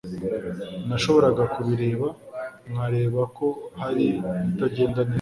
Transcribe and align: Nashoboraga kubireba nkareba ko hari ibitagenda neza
Nashoboraga 0.87 1.43
kubireba 1.53 2.07
nkareba 2.71 3.21
ko 3.37 3.47
hari 3.81 4.03
ibitagenda 4.09 4.99
neza 5.01 5.09